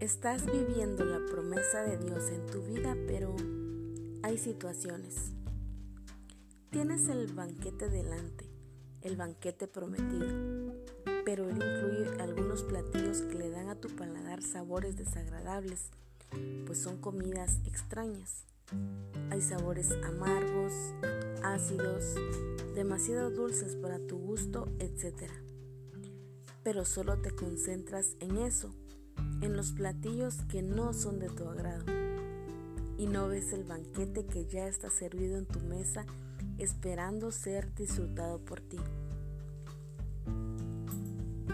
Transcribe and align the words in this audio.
Estás 0.00 0.46
viviendo 0.46 1.04
la 1.04 1.18
promesa 1.26 1.82
de 1.82 1.98
Dios 1.98 2.30
en 2.30 2.46
tu 2.46 2.62
vida, 2.62 2.96
pero 3.08 3.34
hay 4.22 4.38
situaciones. 4.38 5.32
Tienes 6.70 7.08
el 7.08 7.26
banquete 7.34 7.88
delante, 7.88 8.48
el 9.02 9.16
banquete 9.16 9.66
prometido, 9.66 10.72
pero 11.24 11.50
él 11.50 11.56
incluye 11.56 12.22
algunos 12.22 12.62
platillos 12.62 13.22
que 13.22 13.34
le 13.34 13.50
dan 13.50 13.70
a 13.70 13.74
tu 13.74 13.88
paladar 13.88 14.40
sabores 14.40 14.96
desagradables, 14.96 15.90
pues 16.64 16.78
son 16.78 16.98
comidas 16.98 17.58
extrañas. 17.66 18.44
Hay 19.30 19.42
sabores 19.42 19.90
amargos, 20.04 20.72
ácidos, 21.42 22.14
demasiado 22.76 23.32
dulces 23.32 23.74
para 23.74 23.98
tu 23.98 24.16
gusto, 24.16 24.68
etc. 24.78 25.28
Pero 26.62 26.84
solo 26.84 27.20
te 27.20 27.32
concentras 27.32 28.14
en 28.20 28.36
eso 28.36 28.72
en 29.40 29.56
los 29.56 29.72
platillos 29.72 30.36
que 30.48 30.62
no 30.62 30.92
son 30.92 31.18
de 31.18 31.28
tu 31.28 31.48
agrado 31.48 31.84
y 32.98 33.06
no 33.06 33.28
ves 33.28 33.52
el 33.52 33.64
banquete 33.64 34.26
que 34.26 34.46
ya 34.46 34.66
está 34.66 34.90
servido 34.90 35.38
en 35.38 35.46
tu 35.46 35.60
mesa 35.60 36.04
esperando 36.58 37.30
ser 37.30 37.72
disfrutado 37.74 38.38
por 38.40 38.60
ti. 38.60 38.78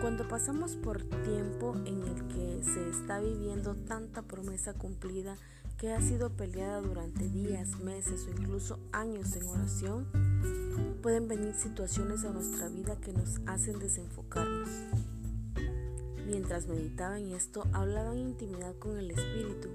Cuando 0.00 0.26
pasamos 0.26 0.76
por 0.76 1.02
tiempo 1.02 1.74
en 1.86 2.02
el 2.02 2.26
que 2.28 2.60
se 2.64 2.90
está 2.90 3.20
viviendo 3.20 3.74
tanta 3.74 4.22
promesa 4.22 4.74
cumplida 4.74 5.36
que 5.78 5.92
ha 5.92 6.00
sido 6.00 6.30
peleada 6.30 6.80
durante 6.80 7.28
días, 7.28 7.78
meses 7.80 8.26
o 8.26 8.30
incluso 8.30 8.78
años 8.92 9.34
en 9.36 9.46
oración, 9.46 10.06
pueden 11.02 11.28
venir 11.28 11.54
situaciones 11.54 12.24
a 12.24 12.30
nuestra 12.30 12.68
vida 12.68 12.96
que 12.96 13.12
nos 13.12 13.40
hacen 13.46 13.78
desenfocarnos. 13.78 14.68
Mientras 16.26 16.66
meditaba 16.66 17.18
en 17.18 17.32
esto, 17.32 17.66
hablaba 17.72 18.12
en 18.12 18.20
intimidad 18.20 18.74
con 18.78 18.98
el 18.98 19.10
Espíritu. 19.10 19.68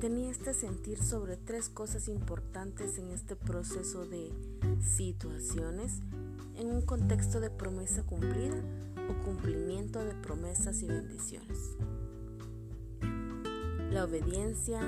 Tenía 0.00 0.30
este 0.30 0.52
sentir 0.52 1.02
sobre 1.02 1.36
tres 1.36 1.68
cosas 1.68 2.08
importantes 2.08 2.98
en 2.98 3.10
este 3.10 3.36
proceso 3.36 4.04
de 4.06 4.32
situaciones 4.80 6.00
en 6.56 6.70
un 6.70 6.82
contexto 6.82 7.38
de 7.38 7.50
promesa 7.50 8.02
cumplida 8.02 8.56
o 9.08 9.24
cumplimiento 9.24 10.04
de 10.04 10.14
promesas 10.14 10.82
y 10.82 10.86
bendiciones. 10.86 11.76
La 13.90 14.04
obediencia, 14.04 14.80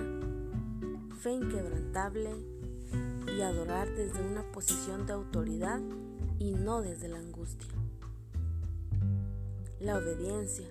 fe 1.21 1.33
inquebrantable 1.33 2.31
y 3.37 3.41
adorar 3.43 3.89
desde 3.95 4.23
una 4.23 4.43
posición 4.51 5.07
de 5.07 5.13
autoridad 5.13 5.81
y 6.39 6.53
no 6.53 6.83
desde 6.83 7.09
la 7.09 7.19
angustia. 7.19 7.69
La 9.83 9.99
obediencia. 9.99 10.69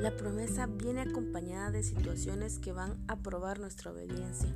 La 0.00 0.16
promesa 0.16 0.66
viene 0.66 1.02
acompañada 1.02 1.70
de 1.70 1.82
situaciones 1.82 2.58
que 2.58 2.72
van 2.72 3.04
a 3.06 3.16
probar 3.16 3.60
nuestra 3.60 3.90
obediencia. 3.90 4.48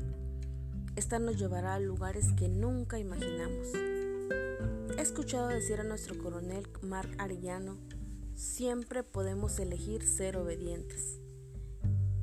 Esta 0.96 1.18
nos 1.18 1.36
llevará 1.38 1.74
a 1.74 1.78
lugares 1.78 2.32
que 2.32 2.48
nunca 2.48 2.98
imaginamos. 2.98 3.74
He 4.96 5.02
escuchado 5.02 5.48
decir 5.48 5.80
a 5.80 5.84
nuestro 5.84 6.16
coronel 6.16 6.66
Mark 6.80 7.10
Arellano, 7.18 7.76
siempre 8.34 9.02
podemos 9.02 9.58
elegir 9.58 10.06
ser 10.06 10.38
obedientes. 10.38 11.20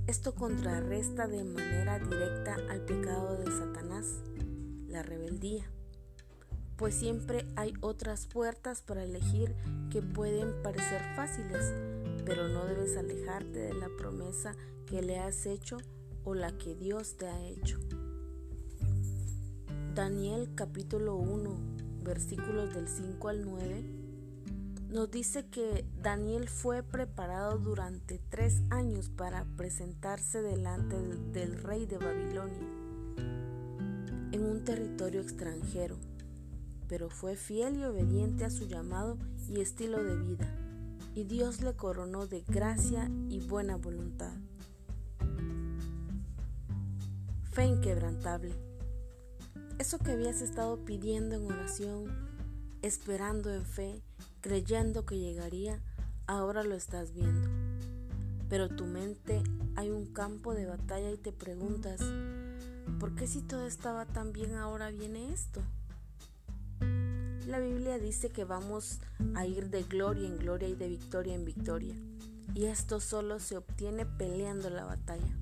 Esto 0.08 0.34
contrarresta 0.34 1.28
de 1.28 1.44
manera 1.44 2.00
directa 2.00 2.58
al 2.72 2.82
pecado 2.86 3.38
de 3.38 3.52
Satanás, 3.52 4.24
la 4.88 5.04
rebeldía 5.04 5.70
pues 6.80 6.96
siempre 6.96 7.46
hay 7.58 7.74
otras 7.82 8.26
puertas 8.26 8.82
para 8.82 9.04
elegir 9.04 9.54
que 9.92 10.02
pueden 10.02 10.64
parecer 10.64 11.02
fáciles, 11.14 11.74
pero 12.26 12.48
no 12.48 12.66
debes 12.66 12.95
alejarte 12.95 13.60
de 13.60 13.73
la 13.73 13.90
promesa 13.98 14.56
que 14.86 15.02
le 15.02 15.20
has 15.20 15.45
hecho 15.45 15.76
o 16.23 16.34
la 16.36 16.58
que 16.58 16.76
Dios 16.76 17.18
te 17.18 17.28
ha 17.28 17.48
hecho. 17.48 17.80
Daniel 19.94 20.52
capítulo 20.56 21.18
1 21.18 21.58
versículos 22.06 22.73
del 22.73 22.88
5 22.88 23.28
al 23.28 23.44
9 23.44 23.84
nos 24.88 25.12
dice 25.12 25.48
que 25.48 25.86
Daniel 26.02 26.48
fue 26.48 26.82
preparado 26.82 27.58
durante 27.58 28.20
tres 28.30 28.62
años 28.70 29.10
para 29.10 29.44
presentarse 29.58 30.42
delante 30.42 30.95
del 31.34 31.62
rey 31.62 31.86
de 31.86 31.98
Babilonia 31.98 32.68
en 34.32 34.45
un 34.45 34.64
territorio 34.64 35.20
extranjero 35.20 35.98
pero 36.89 37.10
fue 37.10 37.36
fiel 37.36 37.77
y 37.77 37.83
obediente 37.83 38.44
a 38.44 38.50
su 38.50 38.66
llamado 38.66 39.17
y 39.48 39.61
estilo 39.61 40.04
de 40.04 40.17
vida, 40.17 40.48
y 41.14 41.23
Dios 41.23 41.61
le 41.61 41.73
coronó 41.76 42.26
de 42.26 42.42
gracia 42.42 43.10
y 43.30 43.39
buena 43.39 43.77
voluntad. 43.77 44.33
Fe 47.52 47.66
inquebrantable. 47.66 48.54
Eso 49.77 50.00
que 50.00 50.11
habías 50.11 50.42
estado 50.42 50.83
pidiendo 50.83 51.36
en 51.36 51.45
oración, 51.45 52.05
esperando 52.82 53.54
en 53.54 53.66
fe, 53.66 54.02
creyendo 54.42 55.06
que 55.06 55.20
llegaría, 55.20 55.80
ahora 56.26 56.64
lo 56.64 56.76
estás 56.76 57.14
viendo. 57.14 57.48
Pero 58.50 58.67
tu 58.67 58.86
mente 58.86 59.44
hay 59.76 59.92
un 59.92 60.08
campo 60.08 60.56
de 60.56 60.66
batalla 60.66 61.11
y 61.11 61.17
te 61.17 61.32
preguntas, 61.32 62.02
¿por 63.00 63.14
qué 63.14 63.27
si 63.27 63.42
todo 63.42 63.67
estaba 63.67 64.06
tan 64.06 64.33
bien 64.33 64.56
ahora 64.56 64.89
viene 64.89 65.32
esto? 65.32 65.61
La 67.49 67.60
Biblia 67.60 67.98
dice 67.98 68.30
que 68.30 68.43
vamos 68.43 68.99
a 69.33 69.48
ir 69.48 69.71
de 69.71 69.82
gloria 69.82 70.27
en 70.27 70.37
gloria 70.37 70.70
y 70.70 70.76
de 70.76 70.87
victoria 70.87 71.33
en 71.33 71.45
victoria. 71.45 71.95
Y 72.54 72.65
esto 72.65 72.99
solo 72.99 73.39
se 73.39 73.58
obtiene 73.58 74.05
peleando 74.05 74.70
la 74.70 74.86
batalla. 74.86 75.36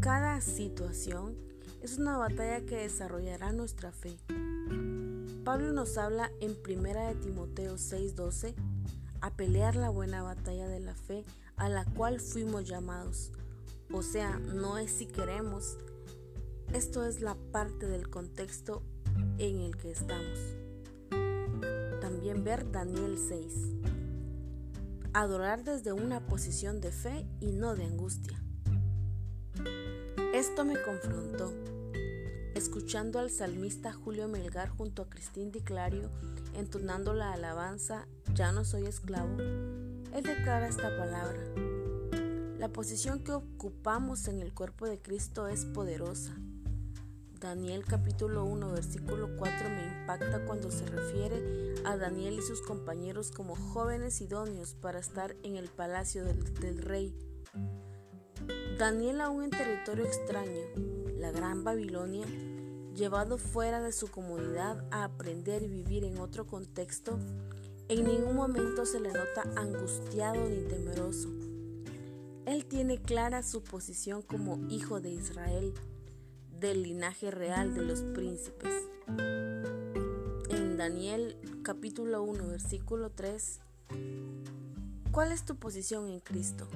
Cada 0.00 0.40
situación 0.40 1.36
es 1.82 1.98
una 1.98 2.16
batalla 2.16 2.64
que 2.64 2.78
desarrollará 2.78 3.52
nuestra 3.52 3.92
fe. 3.92 4.16
Pablo 5.44 5.74
nos 5.74 5.98
habla 5.98 6.32
en 6.40 6.56
1 6.66 7.08
de 7.08 7.14
Timoteo 7.16 7.76
6:12 7.76 8.54
a 9.20 9.36
pelear 9.36 9.76
la 9.76 9.90
buena 9.90 10.22
batalla 10.22 10.66
de 10.66 10.80
la 10.80 10.94
fe 10.94 11.26
a 11.56 11.68
la 11.68 11.84
cual 11.84 12.20
fuimos 12.20 12.66
llamados. 12.66 13.32
O 13.92 14.02
sea, 14.02 14.38
no 14.38 14.78
es 14.78 14.92
si 14.92 15.04
queremos. 15.04 15.76
Esto 16.72 17.04
es 17.04 17.20
la 17.20 17.34
parte 17.52 17.86
del 17.86 18.08
contexto 18.08 18.82
en 19.36 19.60
el 19.60 19.76
que 19.76 19.90
estamos 19.90 20.56
ver 22.34 22.70
Daniel 22.70 23.18
6. 23.18 23.52
Adorar 25.12 25.64
desde 25.64 25.92
una 25.92 26.26
posición 26.26 26.80
de 26.80 26.90
fe 26.90 27.26
y 27.40 27.52
no 27.52 27.74
de 27.74 27.84
angustia. 27.84 28.42
Esto 30.34 30.64
me 30.64 30.74
confrontó. 30.82 31.52
Escuchando 32.54 33.18
al 33.18 33.30
salmista 33.30 33.92
Julio 33.92 34.28
Melgar 34.28 34.68
junto 34.68 35.02
a 35.02 35.08
Cristín 35.08 35.52
Di 35.52 35.60
Clario 35.60 36.10
entonando 36.54 37.12
la 37.12 37.32
alabanza 37.32 38.08
Ya 38.34 38.50
no 38.52 38.64
soy 38.64 38.86
esclavo, 38.86 39.36
él 39.38 40.22
declara 40.22 40.66
esta 40.66 40.96
palabra. 40.96 41.40
La 42.58 42.68
posición 42.68 43.22
que 43.22 43.32
ocupamos 43.32 44.28
en 44.28 44.40
el 44.40 44.52
cuerpo 44.52 44.86
de 44.86 44.98
Cristo 44.98 45.46
es 45.48 45.64
poderosa 45.64 46.34
Daniel 47.46 47.84
capítulo 47.84 48.44
1 48.44 48.72
versículo 48.72 49.36
4 49.36 49.68
me 49.70 50.00
impacta 50.00 50.44
cuando 50.44 50.68
se 50.72 50.84
refiere 50.84 51.76
a 51.84 51.96
Daniel 51.96 52.40
y 52.40 52.42
sus 52.42 52.60
compañeros 52.60 53.30
como 53.30 53.54
jóvenes 53.54 54.20
idóneos 54.20 54.74
para 54.74 54.98
estar 54.98 55.36
en 55.44 55.54
el 55.54 55.68
palacio 55.68 56.24
del, 56.24 56.82
rey. 56.82 57.16
Daniel 58.80 59.20
aún 59.20 59.44
en 59.44 59.50
territorio 59.50 60.04
extraño, 60.04 60.60
la 61.20 61.30
gran 61.30 61.62
Babilonia, 61.62 62.26
llevado 62.96 63.38
fuera 63.38 63.80
de 63.80 63.92
su 63.92 64.08
comunidad 64.08 64.84
a 64.90 65.04
aprender 65.04 65.62
y 65.62 65.68
vivir 65.68 66.02
en 66.02 66.18
otro 66.18 66.48
contexto, 66.48 67.16
en 67.88 68.06
ningún 68.06 68.34
momento 68.34 68.84
se 68.86 68.98
le 68.98 69.12
nota 69.12 69.44
angustiado 69.54 70.48
ni 70.48 70.64
temeroso. 70.64 71.28
Él 72.44 72.66
tiene 72.66 73.00
clara 73.00 73.44
su 73.44 73.62
posición 73.62 74.22
como 74.22 74.66
hijo 74.68 75.00
de 75.00 75.10
Israel 75.10 75.74
del 76.60 76.82
linaje 76.82 77.30
real 77.30 77.74
de 77.74 77.82
los 77.82 78.02
príncipes. 78.02 78.72
En 80.48 80.76
Daniel 80.76 81.36
capítulo 81.62 82.22
1 82.22 82.46
versículo 82.48 83.10
3, 83.10 83.60
¿cuál 85.12 85.32
es 85.32 85.44
tu 85.44 85.56
posición 85.56 86.08
en 86.08 86.20
Cristo? 86.20 86.66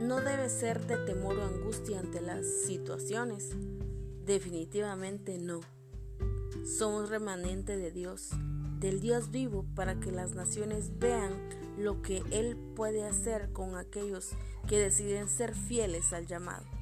No 0.00 0.20
debe 0.20 0.48
ser 0.48 0.86
de 0.86 0.98
temor 0.98 1.38
o 1.38 1.44
angustia 1.44 2.00
ante 2.00 2.20
las 2.20 2.46
situaciones. 2.66 3.50
Definitivamente 4.26 5.38
no. 5.38 5.60
Somos 6.66 7.08
remanente 7.08 7.76
de 7.76 7.90
Dios, 7.90 8.30
del 8.78 9.00
Dios 9.00 9.30
vivo, 9.30 9.64
para 9.74 10.00
que 10.00 10.12
las 10.12 10.34
naciones 10.34 10.98
vean 10.98 11.32
lo 11.78 12.02
que 12.02 12.22
Él 12.30 12.56
puede 12.76 13.04
hacer 13.04 13.52
con 13.52 13.76
aquellos 13.76 14.30
que 14.68 14.78
deciden 14.78 15.28
ser 15.28 15.54
fieles 15.54 16.12
al 16.12 16.26
llamado. 16.26 16.81